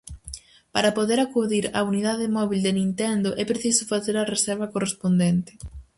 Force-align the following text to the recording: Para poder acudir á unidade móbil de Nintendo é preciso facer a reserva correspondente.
Para 0.73 0.95
poder 0.97 1.19
acudir 1.21 1.65
á 1.77 1.79
unidade 1.91 2.27
móbil 2.37 2.59
de 2.65 2.75
Nintendo 2.79 3.29
é 3.41 3.43
preciso 3.51 3.83
facer 3.91 4.15
a 4.17 4.29
reserva 4.33 4.71
correspondente. 4.73 5.51